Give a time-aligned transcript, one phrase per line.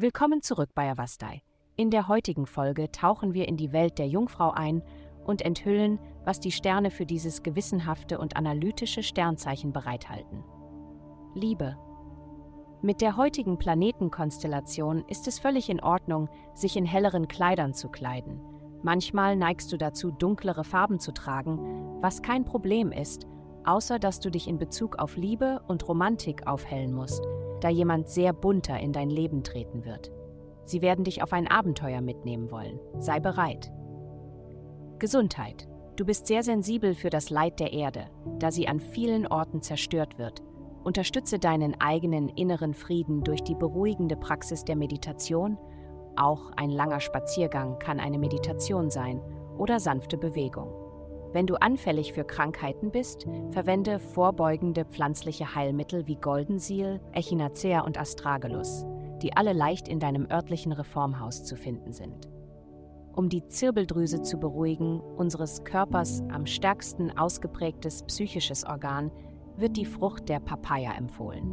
[0.00, 1.42] Willkommen zurück bei Avastai.
[1.74, 4.80] In der heutigen Folge tauchen wir in die Welt der Jungfrau ein
[5.24, 10.44] und enthüllen, was die Sterne für dieses gewissenhafte und analytische Sternzeichen bereithalten.
[11.34, 11.76] Liebe.
[12.80, 18.40] Mit der heutigen Planetenkonstellation ist es völlig in Ordnung, sich in helleren Kleidern zu kleiden.
[18.84, 23.26] Manchmal neigst du dazu, dunklere Farben zu tragen, was kein Problem ist,
[23.64, 27.26] außer dass du dich in Bezug auf Liebe und Romantik aufhellen musst,
[27.60, 30.10] da jemand sehr bunter in dein Leben treten wird.
[30.64, 32.78] Sie werden dich auf ein Abenteuer mitnehmen wollen.
[32.98, 33.72] Sei bereit.
[34.98, 35.68] Gesundheit.
[35.96, 38.06] Du bist sehr sensibel für das Leid der Erde,
[38.38, 40.42] da sie an vielen Orten zerstört wird.
[40.84, 45.58] Unterstütze deinen eigenen inneren Frieden durch die beruhigende Praxis der Meditation.
[46.16, 49.20] Auch ein langer Spaziergang kann eine Meditation sein
[49.56, 50.87] oder sanfte Bewegung.
[51.32, 58.86] Wenn du anfällig für Krankheiten bist, verwende vorbeugende pflanzliche Heilmittel wie Goldensiel, Echinacea und Astragalus,
[59.22, 62.28] die alle leicht in deinem örtlichen Reformhaus zu finden sind.
[63.14, 69.10] Um die Zirbeldrüse zu beruhigen, unseres Körpers am stärksten ausgeprägtes psychisches Organ,
[69.56, 71.52] wird die Frucht der Papaya empfohlen.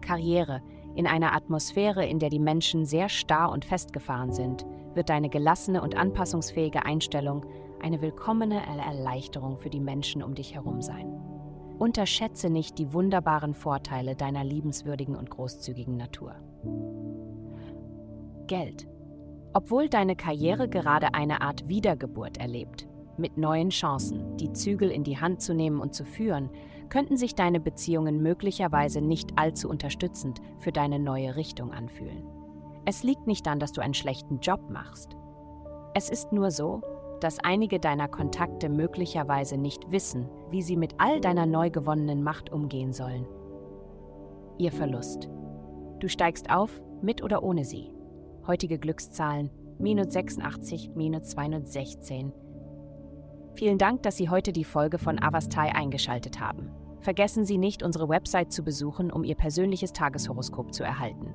[0.00, 0.60] Karriere.
[0.94, 5.80] In einer Atmosphäre, in der die Menschen sehr starr und festgefahren sind, wird deine gelassene
[5.80, 7.46] und anpassungsfähige Einstellung
[7.82, 11.12] eine willkommene Erleichterung für die Menschen um dich herum sein.
[11.78, 16.34] Unterschätze nicht die wunderbaren Vorteile deiner liebenswürdigen und großzügigen Natur.
[18.46, 18.86] Geld.
[19.52, 22.86] Obwohl deine Karriere gerade eine Art Wiedergeburt erlebt,
[23.18, 26.50] mit neuen Chancen, die Zügel in die Hand zu nehmen und zu führen,
[26.88, 32.24] könnten sich deine Beziehungen möglicherweise nicht allzu unterstützend für deine neue Richtung anfühlen.
[32.84, 35.16] Es liegt nicht an, dass du einen schlechten Job machst.
[35.94, 36.80] Es ist nur so,
[37.22, 42.50] dass einige deiner Kontakte möglicherweise nicht wissen, wie sie mit all deiner neu gewonnenen Macht
[42.50, 43.26] umgehen sollen.
[44.58, 45.30] Ihr Verlust.
[46.00, 47.92] Du steigst auf, mit oder ohne sie.
[48.46, 52.32] Heutige Glückszahlen minus 86, minus 216.
[53.54, 56.70] Vielen Dank, dass Sie heute die Folge von Avastai eingeschaltet haben.
[57.00, 61.34] Vergessen Sie nicht, unsere Website zu besuchen, um Ihr persönliches Tageshoroskop zu erhalten.